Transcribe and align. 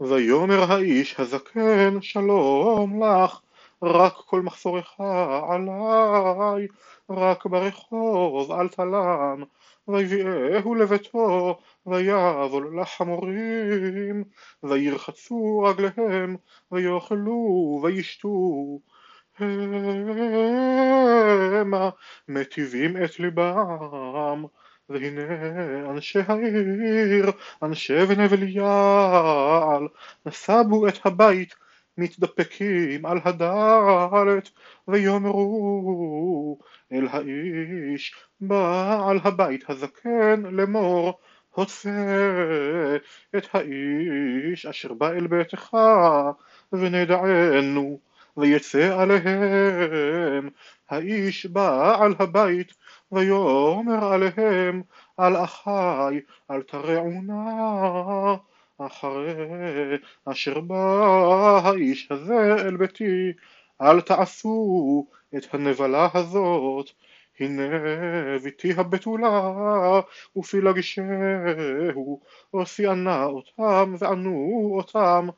ויאמר 0.00 0.72
האיש 0.72 1.20
הזקן 1.20 2.00
שלום 2.00 3.02
לך 3.02 3.40
רק 3.82 4.12
כל 4.12 4.42
מחסורך 4.42 5.00
עליי 5.50 6.66
רק 7.10 7.46
ברחוב 7.46 8.52
אל 8.52 8.68
תלם 8.68 9.44
ויביאהו 9.88 10.74
לביתו 10.74 11.58
ויבול 11.86 12.80
לחמורים 12.80 14.24
וירחצו 14.62 15.58
רגליהם 15.58 16.36
ויאכלו 16.72 17.80
וישתו. 17.82 18.78
המה 21.60 21.90
מטיבים 22.28 23.04
את 23.04 23.20
ליבם 23.20 24.44
והנה 24.88 25.90
אנשי 25.90 26.18
העיר, 26.26 27.30
אנשי 27.62 28.06
בני 28.06 28.28
בליעל, 28.28 29.88
נסבו 30.26 30.88
את 30.88 31.06
הבית 31.06 31.54
מתדפקים 31.98 33.06
על 33.06 33.18
הדלת 33.24 34.50
ויאמרו 34.88 36.58
אל 36.92 37.08
האיש 37.10 38.14
בעל 38.40 39.18
הבית 39.24 39.70
הזקן 39.70 40.42
לאמור 40.42 41.18
הוצא 41.50 41.90
את 43.36 43.46
האיש 43.54 44.66
אשר 44.66 44.94
בא 44.94 45.10
אל 45.10 45.26
ביתך 45.26 45.76
ונדענו 46.72 47.98
ויצא 48.36 49.00
עליהם 49.00 50.50
האיש 50.90 51.46
בעל 51.46 52.14
הבית 52.18 52.72
ויאמר 53.12 54.12
עליהם 54.12 54.82
על 55.16 55.36
אחי 55.36 56.20
אל 56.50 56.62
תרעונה 56.62 58.34
אחרי 58.78 59.34
אשר 60.24 60.60
בא 60.60 61.60
האיש 61.64 62.08
הזה 62.10 62.54
אל 62.58 62.76
ביתי. 62.76 63.32
אל 63.82 64.00
תעשו 64.00 65.06
את 65.36 65.54
הנבלה 65.54 66.08
הזאת. 66.14 66.90
הנה 67.40 67.62
ביתי 68.42 68.72
הבתולה 68.72 70.00
ופילגשהו 70.36 72.20
ושאנה 72.54 73.24
אותם 73.24 73.94
וענו 73.98 74.70
אותם 74.76 75.28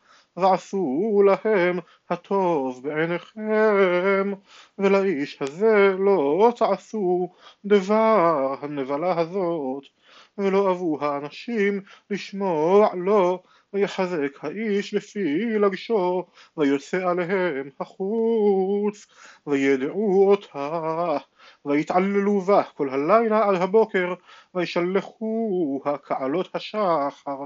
ועשו 0.40 1.22
להם 1.26 1.78
הטוב 2.10 2.82
בעיניכם 2.82 4.32
ולאיש 4.78 5.42
הזה 5.42 5.94
לא 5.98 6.52
תעשו 6.56 7.32
דבר 7.64 8.54
הנבלה 8.62 9.20
הזאת 9.20 9.82
ולא 10.38 10.68
אהבו 10.68 10.98
האנשים 11.00 11.80
לשמוע 12.10 12.88
לו 12.94 13.42
ויחזק 13.72 14.44
האיש 14.44 14.94
לפי 14.94 15.58
לגשו 15.58 16.26
ויוצא 16.56 16.96
עליהם 16.96 17.70
החוץ 17.80 19.06
וידעו 19.46 20.30
אותה 20.30 21.16
ויתעללו 21.64 22.40
בה 22.40 22.62
כל 22.62 22.90
הלילה 22.90 23.48
עד 23.48 23.54
הבוקר 23.54 24.14
וישלחוה 24.54 25.98
כעלות 25.98 26.54
השחר 26.54 27.44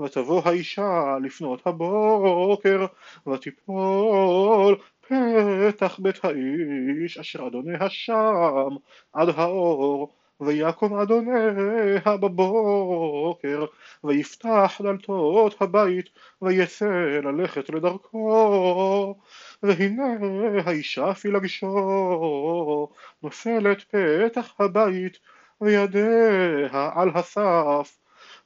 ותבוא 0.00 0.42
האישה 0.44 1.16
לפנות 1.22 1.66
הבוקר 1.66 2.86
ותיפול 3.26 4.76
פתח 5.00 5.98
בית 5.98 6.24
האיש 6.24 7.18
אשר 7.18 7.46
אדוניה 7.46 7.90
שם 7.90 8.68
עד 9.12 9.28
האור 9.28 10.14
ויקום 10.40 10.98
אדוניה 10.98 12.16
בבוקר 12.20 13.64
ויפתח 14.04 14.80
דלתות 14.82 15.62
הבית 15.62 16.08
ויצא 16.42 17.20
ללכת 17.22 17.70
לדרכו. 17.70 19.14
והנה 19.62 20.04
האישה 20.64 21.14
פילגשו 21.14 22.88
נופלת 23.22 23.82
פתח 23.82 24.54
הבית 24.58 25.18
וידיה 25.60 26.90
על 26.94 27.10
הסף 27.14 27.98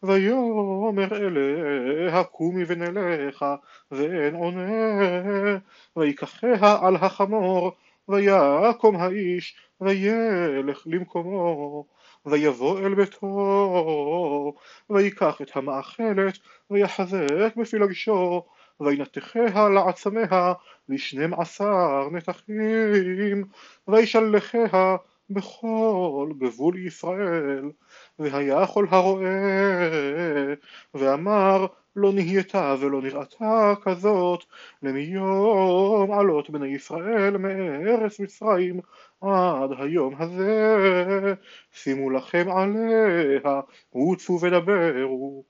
ויאמר 0.06 1.17
אליה 1.17 2.25
קומי 2.25 2.65
ונלכה 2.67 3.56
ואין 3.91 4.34
עונה 4.34 5.59
ויקחיה 5.97 6.78
על 6.83 6.97
החמור 6.97 7.72
ויקום 8.09 8.97
האיש 8.97 9.56
וילך 9.81 10.83
למקומו 10.87 11.84
ויבוא 12.27 12.78
אל 12.78 12.94
ביתו 12.94 14.55
ויקח 14.91 15.43
את 15.43 15.56
המאכלת 15.56 16.38
ויחזק 16.71 17.56
בפילגשו 17.56 18.43
וינתחיה 18.81 19.69
לעצמיה 19.69 20.53
לשנים 20.88 21.34
עשר 21.34 22.09
נתחים 22.11 23.44
וישלחיה 23.88 24.97
בכל 25.31 26.31
גבול 26.38 26.87
ישראל 26.87 27.70
והיה 28.19 28.66
כל 28.66 28.87
הרואה 28.91 30.54
ואמר 30.94 31.66
לא 31.97 32.12
נהייתה 32.12 32.75
ולא 32.81 33.03
נראתה 33.03 33.75
כזאת 33.82 34.44
למיום 34.82 36.12
עלות 36.12 36.50
בני 36.50 36.69
ישראל 36.69 37.37
מארץ 37.37 38.20
מצרים 38.20 38.81
עד 39.20 39.70
היום 39.78 40.14
הזה. 40.19 41.34
שימו 41.72 42.10
לכם 42.10 42.47
עליה 42.50 43.60
רוצו 43.93 44.38
ודברו 44.43 45.44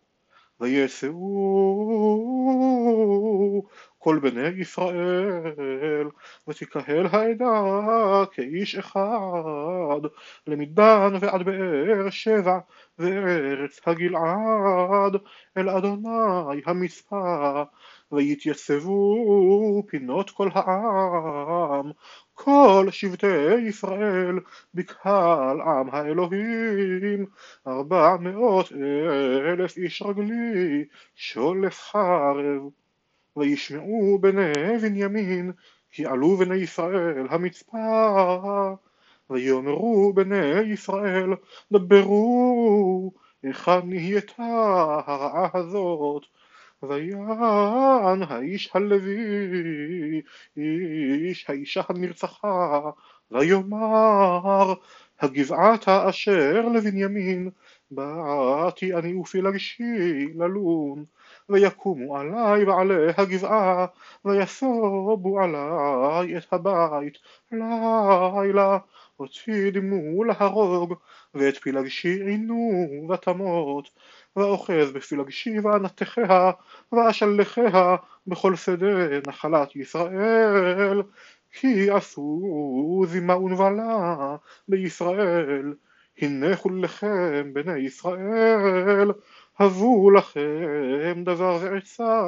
ויסעו 0.60 1.22
כל 4.06 4.18
בני 4.18 4.48
ישראל 4.60 6.06
ותקהל 6.48 7.06
העדה 7.06 8.24
כאיש 8.32 8.74
אחד 8.74 10.00
למדן 10.46 11.12
ועד 11.20 11.42
באר 11.42 12.10
שבע 12.10 12.58
וארץ 12.98 13.80
הגלעד 13.86 15.16
אל 15.56 15.68
אדוני 15.68 16.60
המצפה 16.66 17.62
ויתייצבו 18.12 19.82
פינות 19.88 20.30
כל 20.30 20.48
העם 20.54 21.90
כל 22.34 22.88
שבטי 22.90 23.54
ישראל 23.68 24.38
בקהל 24.74 25.60
עם 25.60 25.88
האלוהים 25.92 27.26
ארבע 27.66 28.16
מאות 28.20 28.72
אלף 29.52 29.76
איש 29.76 30.02
רגלי 30.02 30.84
שולף 31.14 31.80
חרב 31.80 32.62
וישמעו 33.36 34.18
בני 34.20 34.78
בנימין 34.82 35.52
כי 35.90 36.06
עלו 36.06 36.36
בני 36.36 36.56
ישראל 36.56 37.26
המצפה 37.30 38.74
ויאמרו 39.30 40.12
בני 40.14 40.60
ישראל 40.60 41.30
דברו 41.72 43.12
היכן 43.42 43.80
נהייתה 43.84 44.42
הרעה 45.06 45.48
הזאת? 45.54 46.22
ויען 46.82 48.22
האיש 48.22 48.70
הלוי 48.74 50.22
איש 50.56 51.50
האישה 51.50 51.82
הנרצחה 51.88 52.80
ויאמר 53.30 54.74
הגבעתה 55.20 56.08
אשר 56.08 56.68
לבנימין 56.68 57.50
באתי 57.90 58.94
אני 58.94 59.14
ופילגשי 59.14 59.84
ללון 60.34 61.04
ויקומו 61.48 62.16
עלי 62.16 62.64
בעלי 62.64 63.12
הגבעה 63.16 63.86
ויסובו 64.24 65.40
עלי 65.40 66.38
את 66.38 66.52
הבית. 66.52 67.18
לילה 67.52 68.78
אותי 69.20 69.70
דימו 69.70 70.24
להרוג 70.24 70.94
ואת 71.34 71.56
פילגשי 71.56 72.22
עינו 72.22 72.86
ותמות 73.10 73.90
ואוחז 74.36 74.92
בפילגשי 74.94 75.58
ואנתחיה 75.58 76.50
ואשלחיה 76.92 77.96
בכל 78.26 78.56
שדה 78.56 79.20
נחלת 79.26 79.76
ישראל 79.76 81.02
כי 81.52 81.90
עשו 81.90 83.04
זימה 83.08 83.36
ונבלה 83.36 84.36
בישראל. 84.68 85.74
הנה 86.18 86.56
כולכם 86.56 87.50
בני 87.52 87.78
ישראל 87.78 89.12
הבו 89.58 90.10
לכם 90.10 91.22
דבר 91.24 91.58
ועצה 91.62 92.22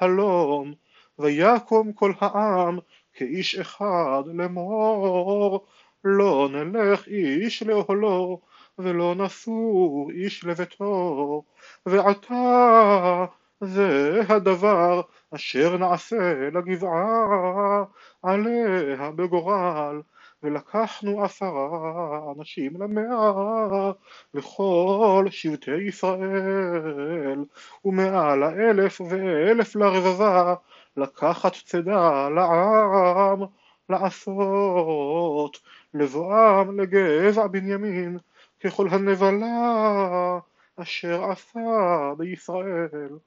הלום 0.00 0.74
ויקום 1.18 1.92
כל 1.92 2.12
העם 2.20 2.78
כאיש 3.14 3.58
אחד 3.58 4.22
לאמור. 4.34 5.66
לא 6.04 6.48
נלך 6.52 7.06
איש 7.06 7.62
לאוהלו 7.62 8.40
ולא 8.78 9.14
נסור 9.14 10.10
איש 10.14 10.44
לביתו. 10.44 11.42
ועתה 11.86 13.26
זה 13.60 14.20
הדבר 14.28 15.00
אשר 15.34 15.76
נעשה 15.76 16.50
לגבעה 16.52 17.84
עליה 18.22 19.10
בגורל 19.10 20.00
ולקחנו 20.42 21.24
עשרה 21.24 22.32
אנשים 22.38 22.82
למאה 22.82 23.92
לכל 24.34 25.26
שבטי 25.30 25.82
ישראל. 25.88 27.44
ומעל 27.84 28.42
האלף 28.42 29.00
ואלף 29.00 29.76
לרבבה 29.76 30.54
לקחת 30.96 31.52
צידה 31.52 32.28
לעם 32.28 33.40
לעשות 33.88 35.60
לבואם 35.94 36.80
לגבע 36.80 37.46
בנימין 37.46 38.18
ככל 38.60 38.88
הנבלה 38.88 40.38
אשר 40.76 41.24
עשה 41.30 42.12
בישראל. 42.18 43.18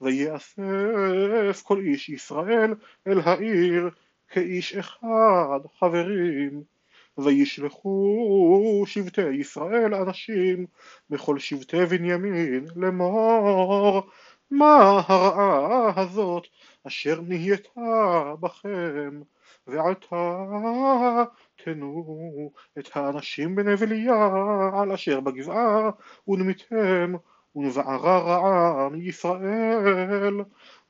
ויאסף 0.00 1.62
כל 1.62 1.78
איש 1.78 2.08
ישראל 2.08 2.74
אל 3.06 3.20
העיר 3.20 3.90
כאיש 4.34 4.76
אחד 4.76 5.60
חברים. 5.78 6.62
וישלחו 7.18 8.84
שבטי 8.86 9.30
ישראל 9.30 9.94
אנשים 9.94 10.66
בכל 11.10 11.38
שבטי 11.38 11.86
בנימין 11.86 12.64
לאמור 12.76 14.02
מה 14.50 15.02
הרעה 15.08 15.92
הזאת 16.02 16.46
אשר 16.86 17.20
נהייתה 17.20 18.34
בכם? 18.40 19.20
ועתה 19.66 20.44
תנו 21.64 22.52
את 22.78 22.88
האנשים 22.94 23.54
בנבל 23.54 24.08
על 24.74 24.92
אשר 24.92 25.20
בגבעה 25.20 25.90
ונמיתם 26.28 27.14
ונבערה 27.56 28.18
רעה 28.18 28.88
מישראל 28.88 30.34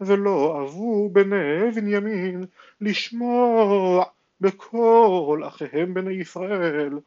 ולא 0.01 0.63
אבו 0.63 1.11
בני 1.13 1.71
בנימין 1.75 2.45
לשמוע 2.81 4.05
בכל 4.41 5.43
אחיהם 5.47 5.95
בני 5.95 6.13
ישראל 6.13 6.99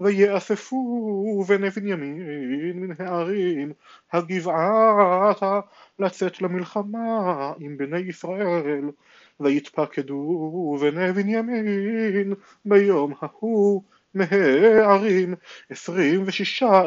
ויאספו 0.00 1.44
בני 1.48 1.70
בנימין 1.70 2.80
מן 2.80 2.94
הערים 2.98 3.72
הגבעתה 4.12 5.60
לצאת 5.98 6.42
למלחמה 6.42 7.52
עם 7.58 7.76
בני 7.76 7.98
ישראל 7.98 8.84
ויתפקדו 9.40 10.76
בני 10.80 11.12
בנימין 11.12 12.34
ביום 12.64 13.12
ההוא 13.20 13.82
מהערים 14.14 15.34
עשרים 15.70 16.22
ושישה 16.26 16.82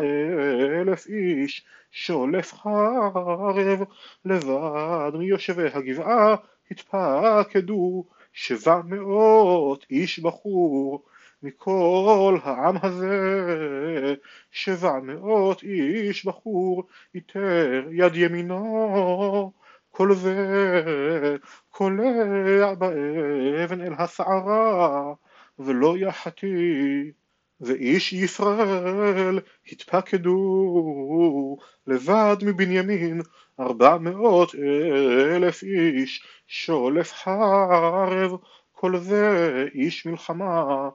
אלף 0.81 1.07
איש 1.07 1.65
שולף 1.91 2.53
חרב 2.53 3.83
לבד 4.25 5.11
מיושבי 5.13 5.67
הגבעה 5.73 6.35
התפקדו 6.71 8.05
שבע 8.33 8.81
מאות 8.85 9.85
איש 9.89 10.19
בחור 10.19 11.05
מכל 11.43 12.37
העם 12.43 12.75
הזה 12.83 14.15
שבע 14.51 14.99
מאות 14.99 15.63
איש 15.63 16.25
בחור 16.25 16.83
איתר 17.15 17.83
יד 17.91 18.15
ימינו 18.15 19.51
כל 19.91 20.13
זה 20.13 20.35
קולע 21.69 22.73
באבן 22.73 23.81
אל 23.81 23.93
הסערה 23.97 25.13
ולא 25.59 25.97
יחטיא 25.97 27.11
ואיש 27.61 28.13
ישראל 28.13 29.39
התפקדו 29.71 31.57
לבד 31.87 32.35
מבנימין 32.41 33.21
ארבע 33.59 33.97
מאות 33.97 34.55
אלף 35.35 35.63
איש 35.63 36.27
שולף 36.47 37.13
חרב 37.13 38.31
כל 38.71 38.97
זה 38.97 39.65
איש 39.73 40.05
מלחמה 40.05 40.89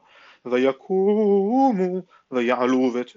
ויקומו 0.45 2.03
ויעלו 2.31 2.91
בית 2.91 3.17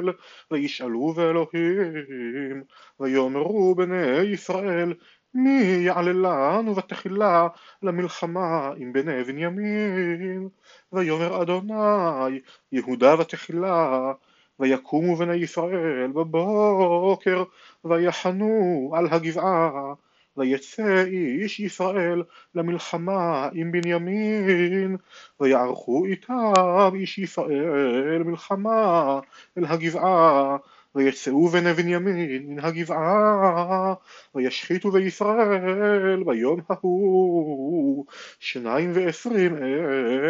אל 0.00 0.08
וישאלו 0.50 1.12
באלוהים 1.12 2.64
ויאמרו 3.00 3.74
בני 3.74 4.20
ישראל 4.32 4.94
מי 5.34 5.62
יעלה 5.86 6.12
לנו 6.12 6.76
ותחילה 6.76 7.48
למלחמה 7.82 8.72
עם 8.76 8.92
בני 8.92 9.24
בנימין? 9.24 10.48
ויאמר 10.92 11.42
אדוני 11.42 12.40
יהודה 12.72 13.20
ותחילה 13.20 14.12
ויקומו 14.60 15.16
בני 15.16 15.34
ישראל 15.34 16.10
בבוקר 16.12 17.44
ויחנו 17.84 18.92
על 18.96 19.06
הגבעה 19.10 19.94
ויצא 20.36 21.04
איש 21.04 21.60
ישראל 21.60 22.22
למלחמה 22.54 23.48
עם 23.52 23.72
בנימין 23.72 24.96
ויערכו 25.40 26.04
איתם 26.04 26.90
איש 26.94 27.18
ישראל 27.18 28.22
מלחמה 28.22 29.20
אל 29.58 29.64
הגבעה 29.64 30.56
ויצאו 30.94 31.48
בני 31.48 31.72
בנימין 31.72 32.46
מן 32.48 32.64
הגבעה 32.64 33.94
וישחיתו 34.34 34.90
בישראל 34.90 36.22
ביום 36.26 36.60
ההוא 36.68 38.04
שניים 38.40 38.92
ועשרים 38.94 39.56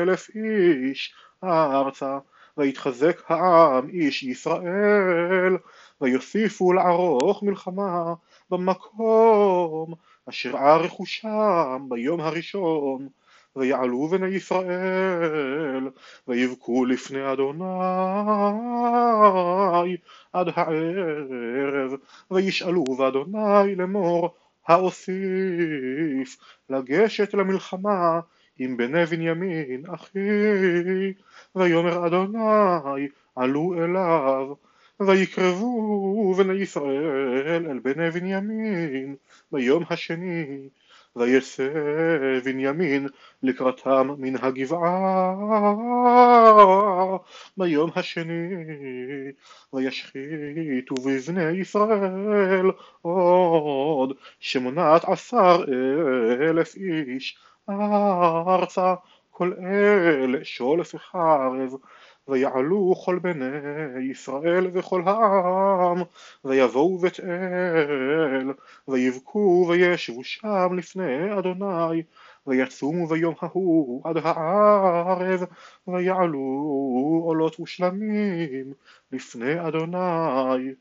אלף 0.02 0.28
איש 0.30 1.14
ארצה 1.44 2.18
ויתחזק 2.56 3.22
העם 3.28 3.88
איש 3.88 4.22
ישראל 4.22 5.56
ויוסיפו 6.00 6.72
לערוך 6.72 7.42
מלחמה 7.42 8.14
במקום 8.50 9.94
אשר 10.28 10.56
ערכו 10.56 11.06
שם 11.06 11.86
ביום 11.88 12.20
הראשון 12.20 13.08
ויעלו 13.56 14.08
בני 14.08 14.26
ישראל 14.26 15.88
ויבכו 16.28 16.84
לפני 16.84 17.32
אדוני 17.32 17.64
עד 20.32 20.48
הערב 20.54 21.92
וישאלו 22.30 22.84
באדוני 22.84 23.74
לאמור 23.76 24.34
האוסיף 24.66 26.36
לגשת 26.70 27.34
למלחמה 27.34 28.20
עם 28.58 28.76
בני 28.76 29.06
בנימין 29.06 29.82
אחי. 29.94 30.18
ויאמר 31.54 32.06
אדוני 32.06 33.08
עלו 33.36 33.74
אליו 33.84 34.54
ויקרבו 35.00 36.34
בני 36.34 36.54
ישראל 36.54 37.66
אל 37.70 37.78
בני 37.78 38.10
בנימין 38.10 39.16
ביום 39.52 39.84
השני 39.90 40.68
ויצא 41.16 41.68
בנימין 42.44 43.08
לקראתם 43.42 44.08
מן 44.18 44.36
הגבעה 44.36 45.34
ביום 47.56 47.90
השני 47.96 48.48
וישחיתו 49.72 50.94
בבני 50.94 51.50
ישראל 51.50 52.70
עוד 53.02 54.12
שמונת 54.40 55.04
עשר 55.04 55.64
אלף 56.40 56.74
איש 56.74 57.38
ארצה 58.48 58.94
כל 59.30 59.52
אלה 59.52 60.38
שולף 60.42 60.94
חרב 60.96 61.74
ויעלו 62.28 62.94
כל 63.04 63.18
בני 63.18 63.46
ישראל 64.10 64.70
וכל 64.72 65.02
העם 65.06 66.02
ויבואו 66.44 66.98
בית 66.98 67.20
אל 67.20 68.52
ויבכו 68.88 69.66
וישבו 69.68 70.24
שם 70.24 70.74
לפני 70.76 71.38
אדוני 71.38 72.02
ויצומו 72.46 73.06
ביום 73.06 73.34
ההוא 73.40 74.02
עד 74.08 74.16
הערב 74.16 75.44
ויעלו 75.88 76.40
עולות 77.26 77.60
ושלמים 77.60 78.72
לפני 79.12 79.68
אדוני 79.68 80.74